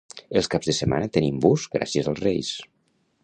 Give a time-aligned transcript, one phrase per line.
[0.39, 2.53] Els caps de setmana tenim bus gràcies als reis.